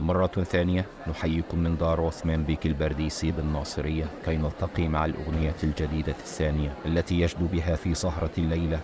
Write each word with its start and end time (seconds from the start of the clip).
مرة 0.00 0.26
ثانية 0.26 0.84
نحييكم 1.08 1.58
من 1.58 1.76
دار 1.76 2.06
عثمان 2.06 2.44
بيك 2.44 2.66
البرديسي 2.66 3.32
بالناصرية 3.32 4.04
كي 4.24 4.36
نلتقي 4.36 4.88
مع 4.88 5.04
الأغنية 5.04 5.54
الجديدة 5.62 6.12
الثانية 6.12 6.72
التي 6.86 7.20
يشدو 7.20 7.46
بها 7.46 7.76
في 7.76 7.94
سهرة 7.94 8.30
الليلة 8.38 8.80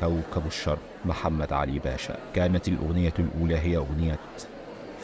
كوكب 0.00 0.46
الشرق 0.46 0.78
محمد 1.04 1.52
علي 1.52 1.78
باشا. 1.78 2.18
كانت 2.34 2.68
الأغنية 2.68 3.14
الأولى 3.18 3.58
هي 3.58 3.76
أغنية 3.76 4.18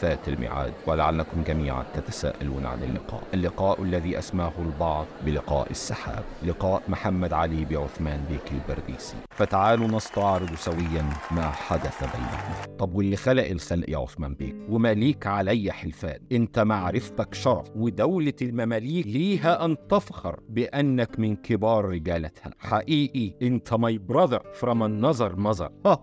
فات 0.01 0.27
الميعاد 0.29 0.73
ولعلكم 0.87 1.43
جميعا 1.43 1.83
تتساءلون 1.93 2.65
عن 2.65 2.83
اللقاء. 2.83 3.23
اللقاء 3.33 3.83
الذي 3.83 4.19
أسماه 4.19 4.51
البعض 4.59 5.05
بلقاء 5.25 5.71
السحاب 5.71 6.23
لقاء 6.43 6.81
محمد 6.87 7.33
علي 7.33 7.65
بعثمان 7.65 8.25
بيك 8.29 8.51
البرديسي. 8.51 9.15
فتعالوا 9.31 9.87
نستعرض 9.87 10.55
سويا 10.55 11.09
ما 11.31 11.51
حدث 11.51 11.99
بينهم. 11.99 12.77
طب 12.77 12.95
واللي 12.95 13.15
خلق 13.15 13.45
الخلق 13.45 13.89
يا 13.89 13.97
عثمان 13.97 14.33
بيك؟ 14.33 14.55
وما 14.69 14.92
ليك 14.92 15.27
علي 15.27 15.71
حلفان. 15.71 16.19
أنت 16.31 16.59
معرفتك 16.59 17.33
شرف. 17.33 17.69
ودولة 17.75 18.33
المماليك 18.41 19.07
ليها 19.07 19.65
أن 19.65 19.77
تفخر 19.89 20.39
بأنك 20.49 21.19
من 21.19 21.35
كبار 21.35 21.85
رجالتها. 21.85 22.51
حقيقي 22.59 23.33
أنت 23.41 23.73
my 23.73 23.97
brother 23.97 24.43
from 24.53 24.79
another 25.01 25.35
mother 25.37 25.71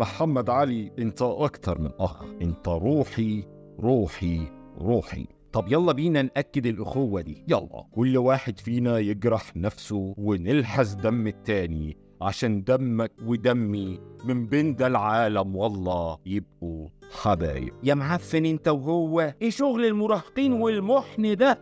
محمد 0.00 0.50
علي 0.50 0.92
أنت 0.98 1.22
أكتر 1.22 1.78
من 1.78 1.90
أخ. 1.98 2.24
انت 2.42 2.68
روحي 2.68 3.44
روحي 3.80 4.40
روحي. 4.78 5.26
طب 5.52 5.64
يلا 5.68 5.92
بينا 5.92 6.22
نأكد 6.22 6.66
الأخوة 6.66 7.20
دي. 7.20 7.44
يلا. 7.48 7.86
كل 7.92 8.16
واحد 8.16 8.58
فينا 8.58 8.98
يجرح 8.98 9.56
نفسه 9.56 10.14
ونلحس 10.18 10.92
دم 10.92 11.26
التاني. 11.26 11.96
عشان 12.22 12.64
دمك 12.64 13.12
ودمي 13.26 14.00
من 14.24 14.46
بين 14.46 14.74
ده 14.76 14.86
العالم 14.86 15.56
والله 15.56 16.18
يبقوا 16.26 16.88
حبايب. 17.22 17.72
يا 17.82 17.94
معفن 17.94 18.44
انت 18.44 18.68
وهو 18.68 19.34
إيه 19.42 19.50
شغل 19.50 19.84
المراهقين 19.84 20.52
والمحن 20.52 21.36
ده؟ 21.36 21.58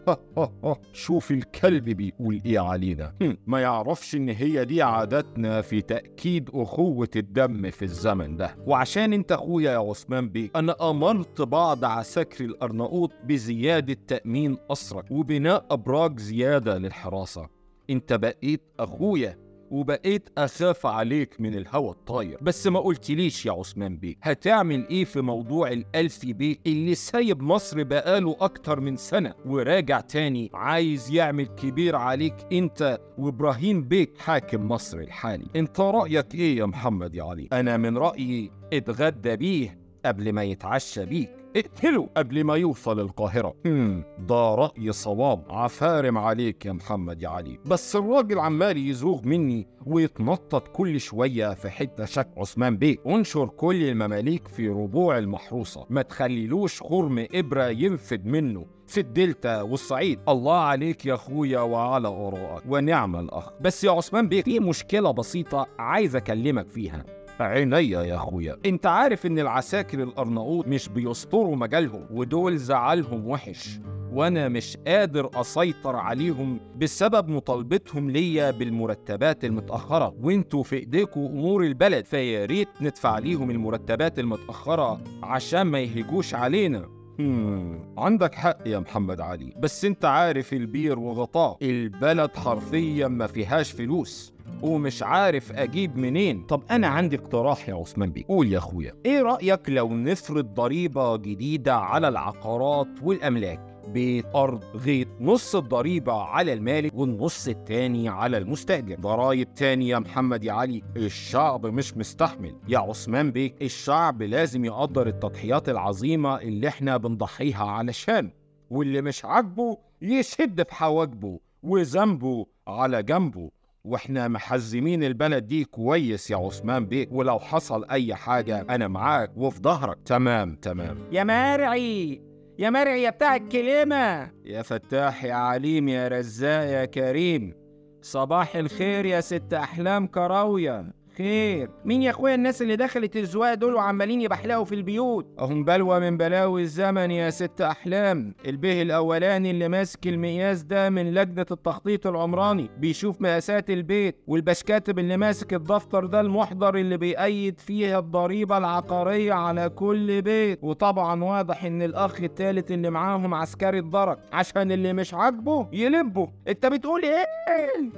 شوف 0.92 1.30
الكلب 1.30 1.84
بيقول 1.84 2.40
إيه 2.46 2.58
علينا. 2.58 3.14
ما 3.46 3.60
يعرفش 3.60 4.14
ان 4.14 4.28
هي 4.28 4.64
دي 4.64 4.82
عاداتنا 4.82 5.60
في 5.60 5.80
تأكيد 5.80 6.50
أخوة 6.54 7.08
الدم 7.16 7.70
في 7.70 7.82
الزمن 7.84 8.36
ده. 8.36 8.56
وعشان 8.66 9.12
انت 9.12 9.32
اخويا 9.32 9.72
يا 9.72 9.78
عثمان 9.78 10.28
بيه 10.28 10.50
أنا 10.56 10.90
أمرت 10.90 11.42
بعض 11.42 11.84
عساكر 11.84 12.44
الأرناؤوط 12.44 13.10
بزيادة 13.24 13.96
تأمين 14.06 14.56
أسرك 14.70 15.10
وبناء 15.10 15.66
أبراج 15.70 16.18
زيادة 16.18 16.78
للحراسة. 16.78 17.48
انت 17.90 18.12
بقيت 18.12 18.62
أخويا 18.80 19.38
وبقيت 19.70 20.28
أخاف 20.38 20.86
عليك 20.86 21.40
من 21.40 21.54
الهوى 21.54 21.90
الطاير. 21.90 22.38
بس 22.42 22.66
ما 22.66 22.80
قلتليش 22.80 23.46
يا 23.46 23.52
عثمان 23.52 23.96
بيه 23.96 24.14
هتعمل 24.22 24.88
إيه 24.88 25.04
في 25.04 25.20
موضوع 25.20 25.72
الالفي 25.72 26.32
بيه 26.32 26.56
اللي 26.66 26.94
سايب 26.94 27.42
مصر 27.42 27.82
بقاله 27.82 28.36
أكتر 28.40 28.80
من 28.80 28.96
سنة؟ 28.96 29.34
وراجع 29.46 30.00
تاني 30.00 30.50
عايز 30.54 31.10
يعمل 31.10 31.46
كبير 31.46 31.96
عليك 31.96 32.34
أنت 32.52 32.98
وإبراهيم 33.18 33.82
بيك 33.82 34.18
حاكم 34.18 34.68
مصر 34.68 34.98
الحالي. 34.98 35.46
أنت 35.56 35.80
رأيك 35.80 36.34
إيه 36.34 36.56
يا 36.58 36.66
محمد 36.66 37.14
يا 37.14 37.22
علي؟ 37.22 37.48
أنا 37.52 37.76
من 37.76 37.98
رأيي 37.98 38.50
اتغدى 38.72 39.36
بيه 39.36 39.78
قبل 40.04 40.32
ما 40.32 40.42
يتعشى 40.44 41.04
بيك. 41.06 41.37
اقتله 41.56 42.08
قبل 42.16 42.44
ما 42.44 42.56
يوصل 42.56 43.00
القاهرة. 43.00 43.54
هم، 43.66 44.04
ده 44.18 44.54
رأي 44.54 44.92
صواب. 44.92 45.44
عفارم 45.50 46.18
عليك 46.18 46.66
يا 46.66 46.72
محمد 46.72 47.22
يا 47.22 47.28
علي. 47.28 47.58
بس 47.66 47.96
الراجل 47.96 48.38
عمال 48.38 48.76
يزوغ 48.76 49.20
مني 49.24 49.66
ويتنطط 49.86 50.68
كل 50.68 51.00
شوية 51.00 51.54
في 51.54 51.70
حتة 51.70 52.04
شك 52.04 52.28
عثمان 52.36 52.76
بيه. 52.76 52.96
انشر 53.06 53.46
كل 53.46 53.82
المماليك 53.82 54.48
في 54.48 54.68
ربوع 54.68 55.18
المحروسة. 55.18 55.86
ما 55.90 56.02
تخليلوش 56.02 56.82
خرم 56.82 57.26
إبرة 57.34 57.68
ينفد 57.68 58.26
منه 58.26 58.66
في 58.86 59.00
الدلتا 59.00 59.62
والصعيد. 59.62 60.20
الله 60.28 60.58
عليك 60.58 61.06
يا 61.06 61.14
أخويا 61.14 61.60
وعلى 61.60 62.08
آرائك. 62.08 62.62
ونعم 62.68 63.16
الأخ. 63.16 63.50
بس 63.60 63.84
يا 63.84 63.90
عثمان 63.90 64.28
بيه 64.28 64.42
في 64.42 64.60
مشكلة 64.60 65.10
بسيطة 65.10 65.66
عايز 65.78 66.16
أكلمك 66.16 66.68
فيها. 66.68 67.17
عينيا 67.42 68.02
يا 68.02 68.16
أخويا. 68.16 68.56
أنت 68.66 68.86
عارف 68.86 69.26
إن 69.26 69.38
العساكر 69.38 70.02
الأرناؤوط 70.02 70.66
مش 70.66 70.88
بيستروا 70.88 71.56
مجالهم 71.56 72.06
ودول 72.10 72.58
زعلهم 72.58 73.28
وحش. 73.28 73.80
وأنا 74.12 74.48
مش 74.48 74.76
قادر 74.86 75.30
أسيطر 75.34 75.96
عليهم 75.96 76.60
بسبب 76.76 77.28
مطالبتهم 77.28 78.10
ليا 78.10 78.50
بالمرتبات 78.50 79.44
المتأخرة. 79.44 80.14
وأنتوا 80.22 80.62
في 80.62 80.76
إيديكوا 80.76 81.28
أمور 81.28 81.64
البلد 81.64 82.04
فيا 82.04 82.44
ريت 82.44 82.68
ندفع 82.80 83.18
ليهم 83.18 83.50
المرتبات 83.50 84.18
المتأخرة 84.18 85.00
عشان 85.22 85.62
ما 85.62 85.80
يهجوش 85.80 86.34
علينا. 86.34 86.97
هم، 87.18 87.80
عندك 87.98 88.34
حق 88.34 88.58
يا 88.66 88.78
محمد 88.78 89.20
علي. 89.20 89.52
بس 89.58 89.84
انت 89.84 90.04
عارف 90.04 90.52
البير 90.52 90.98
وغطاه 90.98 91.56
البلد 91.62 92.36
حرفيا 92.36 93.08
ما 93.08 93.26
فيهاش 93.26 93.72
فلوس. 93.72 94.32
ومش 94.62 95.02
عارف 95.02 95.52
أجيب 95.52 95.96
منين. 95.96 96.42
طب 96.42 96.62
أنا 96.70 96.86
عندي 96.86 97.16
اقتراح 97.16 97.68
يا 97.68 97.74
عثمان 97.74 98.10
بيه 98.10 98.24
قول 98.28 98.52
يا 98.52 98.58
أخويا. 98.58 98.94
إيه 99.06 99.22
رأيك 99.22 99.60
لو 99.68 99.88
نفرض 99.88 100.54
ضريبة 100.54 101.16
جديدة 101.16 101.74
على 101.76 102.08
العقارات 102.08 102.88
والأملاك؟ 103.02 103.67
بيت 103.92 104.26
أرض 104.34 104.64
غيط 104.74 105.08
نص 105.20 105.54
الضريبة 105.56 106.12
على 106.12 106.52
المالك 106.52 106.94
والنص 106.94 107.48
التاني 107.48 108.08
على 108.08 108.38
المستأجر. 108.38 109.00
ضرايب 109.00 109.54
تاني 109.54 109.88
يا 109.88 109.98
محمد 109.98 110.44
يا 110.44 110.52
علي 110.52 110.82
الشعب 110.96 111.66
مش 111.66 111.96
مستحمل. 111.96 112.54
يا 112.68 112.78
عثمان 112.78 113.30
بيه 113.30 113.54
الشعب 113.62 114.22
لازم 114.22 114.64
يقدر 114.64 115.06
التضحيات 115.06 115.68
العظيمة 115.68 116.36
اللي 116.36 116.68
إحنا 116.68 116.96
بنضحيها 116.96 117.64
علشان. 117.64 118.30
واللي 118.70 119.02
مش 119.02 119.24
عاجبه 119.24 119.78
يشد 120.02 120.62
في 120.62 120.74
حواجبه 120.74 121.40
وذنبه 121.62 122.46
على 122.68 123.02
جنبه. 123.02 123.50
وإحنا 123.84 124.28
محزمين 124.28 125.04
البلد 125.04 125.46
دي 125.46 125.64
كويس 125.64 126.30
يا 126.30 126.36
عثمان 126.36 126.86
بيك 126.86 127.08
ولو 127.12 127.38
حصل 127.38 127.84
أي 127.90 128.14
حاجة 128.14 128.66
أنا 128.70 128.88
معاك 128.88 129.30
وفي 129.36 129.60
ظهرك. 129.60 129.98
تمام 130.04 130.54
تمام. 130.54 130.98
يا 131.12 131.24
مرعي 131.24 132.20
يا 132.58 132.70
مرعي 132.70 133.02
يا 133.02 133.10
بتاع 133.10 133.36
الكلمة. 133.36 134.30
يا 134.44 134.62
فتاح 134.62 135.24
يا 135.24 135.34
عليم 135.34 135.88
يا 135.88 136.08
رزاق 136.08 136.64
يا 136.64 136.84
كريم. 136.84 137.54
صباح 138.02 138.56
الخير 138.56 139.06
يا 139.06 139.20
ست 139.20 139.54
أحلام 139.54 140.06
كراوية. 140.06 140.92
خير 141.18 141.70
مين 141.84 142.02
يا 142.02 142.10
أخويا 142.10 142.34
الناس 142.34 142.62
اللي 142.62 142.76
دخلت 142.76 143.16
الزواق 143.16 143.54
دول 143.54 143.74
وعمالين 143.74 144.20
يبحلقوا 144.20 144.64
في 144.64 144.74
البيوت؟ 144.74 145.26
أهم 145.40 145.64
بلوى 145.64 146.00
من 146.00 146.16
بلاوي 146.16 146.62
الزمن 146.62 147.10
يا 147.10 147.30
ست 147.30 147.60
أحلام. 147.60 148.34
البيه 148.46 148.82
الأولاني 148.82 149.50
اللي 149.50 149.68
ماسك 149.68 150.06
المقياس 150.06 150.62
ده 150.62 150.90
من 150.90 151.14
لجنة 151.14 151.46
التخطيط 151.50 152.06
العمراني 152.06 152.70
بيشوف 152.78 153.20
مقاسات 153.20 153.70
البيت 153.70 154.16
والبشكاتب 154.26 154.98
اللي 154.98 155.16
ماسك 155.16 155.54
الدفتر 155.54 156.06
ده 156.06 156.20
المحضر 156.20 156.74
اللي 156.76 156.96
بيأيد 156.96 157.60
فيها 157.60 157.98
الضريبة 157.98 158.58
العقارية 158.58 159.32
على 159.32 159.68
كل 159.68 160.22
بيت. 160.22 160.58
وطبعا 160.62 161.24
واضح 161.24 161.64
إن 161.64 161.82
الأخ 161.82 162.20
التالت 162.22 162.70
اللي 162.70 162.90
معاهم 162.90 163.34
عسكري 163.34 163.78
الدرك 163.78 164.18
عشان 164.32 164.72
اللي 164.72 164.92
مش 164.92 165.14
عاجبه 165.14 165.68
يلبه. 165.72 166.28
أنت 166.48 166.66
بتقول 166.66 167.02
إيه؟ 167.02 167.24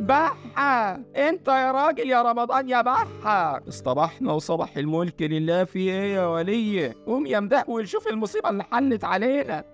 بحة. 0.00 1.00
أنت 1.16 1.48
يا 1.48 1.72
راجل 1.72 2.10
يا 2.10 2.22
رمضان 2.22 2.68
يا 2.68 2.82
بحة. 2.82 3.09
اصطبحنا 3.68 4.32
وصبح 4.32 4.76
الملك 4.76 5.22
لله 5.22 5.64
في 5.64 5.78
إيه 5.78 6.14
يا 6.14 6.26
ولي. 6.26 6.92
قوم 7.06 7.26
يا 7.26 7.40
مدهول 7.40 7.88
شوف 7.88 8.08
المصيبة 8.08 8.50
اللي 8.50 8.62
حلت 8.64 9.04
علينا. 9.04 9.64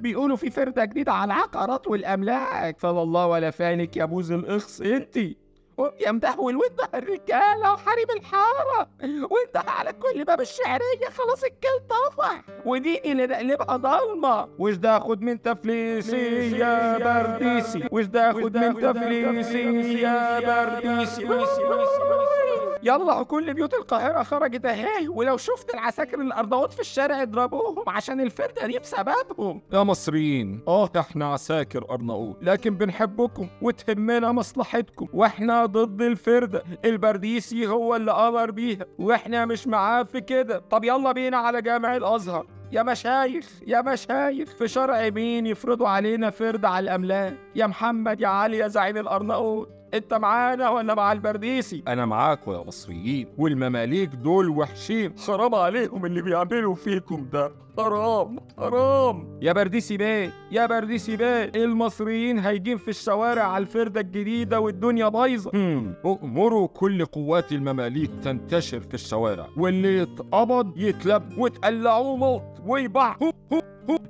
بيقولوا 0.00 0.36
في 0.36 0.50
فردة 0.50 0.84
جديدة 0.84 1.12
على 1.12 1.34
العقارات 1.34 1.86
والأملاك. 1.88 2.78
فلا 2.78 3.02
الله 3.02 3.26
ولا 3.26 3.50
فانك 3.50 3.96
يا 3.96 4.04
بوز 4.04 4.32
الإخص 4.32 4.80
انتي 4.80 5.36
قوم 5.78 5.90
يا 6.06 6.12
مدهول 6.12 6.56
وانت 6.56 6.80
الرجالة 6.94 7.72
وحريم 7.72 8.06
الحارة. 8.16 8.88
وانت 9.02 9.68
على 9.68 9.92
كل 9.92 10.24
باب 10.24 10.40
الشعرية 10.40 11.08
خلاص 11.18 11.44
الكل 11.44 11.86
طفح 11.88 12.42
ودي 12.66 13.12
اللي 13.12 13.26
نقلبها 13.26 13.76
ضلمة. 13.76 14.48
وش 14.58 14.74
ده 14.74 14.96
آخد 14.96 15.22
من 15.22 15.42
تفليسي 15.42 16.58
يا 16.58 16.98
برديسي؟ 16.98 17.88
وش 17.92 18.04
ده 18.04 18.30
آخد 18.30 18.56
من 18.56 18.74
تفليسي 18.80 20.00
يا 20.00 20.40
برديسي؟ 20.40 21.24
يلا 22.82 23.22
كل 23.22 23.54
بيوت 23.54 23.74
القاهرة 23.74 24.22
خرجت 24.22 24.64
أهي 24.66 25.08
ولو 25.08 25.36
شفت 25.36 25.74
العساكر 25.74 26.20
الأرضوات 26.20 26.72
في 26.72 26.80
الشارع 26.80 27.22
اضربوهم 27.22 27.84
عشان 27.88 28.20
الفردة 28.20 28.66
دي 28.66 28.78
بسببهم. 28.78 29.62
يا 29.72 29.82
مصريين 29.82 30.60
آه 30.68 30.90
إحنا 30.98 31.32
عساكر 31.32 31.90
أرناؤوط. 31.90 32.36
لكن 32.42 32.74
بنحبكم 32.76 33.48
وتهمنا 33.62 34.32
مصلحتكم 34.32 35.08
وإحنا 35.12 35.66
ضد 35.66 36.02
الفردة 36.02 36.62
البرديسي 36.84 37.66
هو 37.66 37.96
اللي 37.96 38.10
أمر 38.10 38.50
بيها 38.50 38.86
وإحنا 38.98 39.44
مش 39.44 39.66
معاه 39.66 40.02
في 40.02 40.20
كده. 40.20 40.58
طب 40.70 40.84
يلا 40.84 41.12
بينا 41.12 41.36
على 41.36 41.62
جامع 41.62 41.96
الأزهر. 41.96 42.46
يا 42.72 42.82
مشايخ 42.82 43.48
يا 43.66 43.80
مشايخ 43.82 44.48
في 44.48 44.68
شرع 44.68 45.08
مين 45.10 45.46
يفرضوا 45.46 45.88
علينا 45.88 46.30
فرد 46.30 46.64
على 46.64 46.84
الأملاك؟ 46.84 47.36
يا 47.54 47.66
محمد 47.66 48.20
يا 48.20 48.28
علي 48.28 48.58
يا 48.58 48.68
زعيم 48.68 48.96
الأرناؤوط. 48.96 49.68
انت 49.94 50.14
معانا 50.14 50.70
ولا 50.70 50.94
مع 50.94 51.12
البرديسي 51.12 51.82
أنا 51.88 52.06
معاكم 52.06 52.52
يا 52.52 52.58
مصريين 52.58 53.26
والمماليك 53.38 54.08
دول 54.08 54.48
وحشين. 54.48 55.14
حرام 55.26 55.54
عليهم 55.54 56.06
اللي 56.06 56.22
بيعملوا 56.22 56.74
فيكم 56.74 57.28
ده. 57.32 57.52
حرام 57.78 58.36
حرام. 58.58 59.38
يا 59.42 59.52
برديسي 59.52 59.96
بيه 59.96 60.32
يا 60.50 60.66
برديسي 60.66 61.16
بيه. 61.16 61.52
المصريين 61.56 62.38
هيجين 62.38 62.76
في 62.76 62.88
الشوارع 62.88 63.42
على 63.42 63.62
الفردة 63.62 64.00
الجديدة 64.00 64.60
والدنيا 64.60 65.08
بايظة. 65.08 65.50
هم، 65.54 65.94
أمروا 66.22 66.66
كل 66.66 67.04
قوات 67.04 67.52
المماليك 67.52 68.10
تنتشر 68.22 68.80
في 68.80 68.94
الشوارع. 68.94 69.46
واللي 69.56 69.98
يتقبض 69.98 70.72
يتلب 70.76 71.38
وتقلعوه 71.38 72.16
موت 72.16 72.42
هو. 72.66 72.78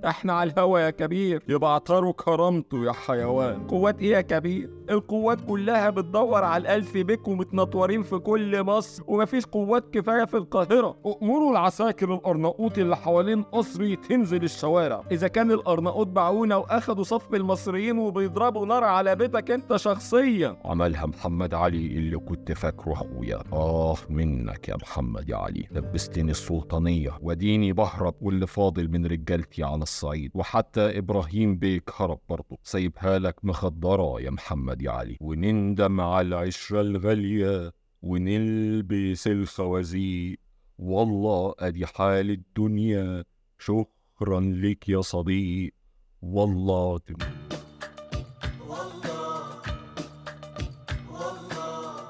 إحنا 0.04 0.32
على 0.32 0.50
الهوا 0.50 0.78
يا 0.78 0.90
كبير. 0.90 1.42
يبعتروا 1.48 2.12
كرامته 2.12 2.84
يا 2.84 2.92
حيوان. 2.92 3.66
قوات 3.66 4.00
إيه 4.00 4.10
يا 4.10 4.20
كبير؟ 4.20 4.70
القوات 4.90 5.40
كلها 5.40 5.90
بتدور 5.90 6.44
على 6.44 6.60
الألف 6.60 6.96
بيك 6.96 7.28
ومتنطورين 7.28 8.02
في 8.02 8.18
كل 8.18 8.62
مصر. 8.62 9.02
ومفيش 9.06 9.46
قوات 9.46 9.94
كفاية 9.94 10.24
في 10.24 10.36
القاهرة. 10.36 10.96
أمروا 11.22 11.50
العساكر 11.52 12.14
الأرناؤوط 12.14 12.78
اللي 12.78 12.96
حوالين 12.96 13.44
قصري 13.52 13.96
تنزل 13.96 14.44
الشوارع. 14.44 15.04
إذا 15.10 15.28
كان 15.28 15.50
الأرناؤوط 15.50 16.06
باعونا 16.06 16.56
وأخدوا 16.56 17.04
صف 17.04 17.34
المصريين 17.34 17.98
وبيضربوا 17.98 18.66
نار 18.66 18.84
على 18.84 19.16
بيتك 19.16 19.50
أنت 19.50 19.76
شخصيا. 19.76 20.56
عملها 20.64 21.06
محمد 21.06 21.54
علي 21.54 21.86
اللي 21.86 22.16
كنت 22.16 22.52
فاكره 22.52 22.92
أخويا. 22.92 23.42
آه 23.52 23.96
منك 24.10 24.68
يا 24.68 24.76
محمد 24.76 25.28
يا 25.28 25.36
علي. 25.36 25.68
لبستني 25.70 26.30
السلطانية 26.30 27.18
وديني 27.20 27.72
بهرب 27.72 28.14
واللي 28.20 28.46
فاضل 28.46 28.88
من 28.88 29.06
رجالتي 29.06 29.62
على 29.62 29.82
الصعيد. 29.82 30.30
وحتى 30.34 30.98
إبراهيم 30.98 31.56
بيك 31.56 31.90
هرب 31.96 32.18
برضه 32.28 32.58
سايبها 32.62 33.18
لك 33.18 33.36
مخدرة 33.42 34.20
يا 34.20 34.30
محمد 34.30 34.82
يا 34.82 34.90
علي. 34.90 35.16
ونندم 35.20 36.00
على 36.00 36.28
العشرة 36.28 36.80
الغالية 36.80 37.72
ونلبس 38.02 39.26
الخوازيق. 39.26 40.38
والله 40.78 41.54
أدي 41.58 41.86
حال 41.86 42.30
الدنيا. 42.30 43.24
شكرا 43.64 44.40
لك 44.40 44.88
يا 44.88 45.00
صديق. 45.00 45.74
والله 46.22 46.98